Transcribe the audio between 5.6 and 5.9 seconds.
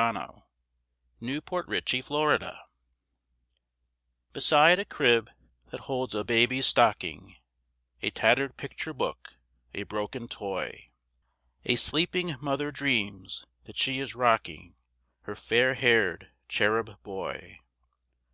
that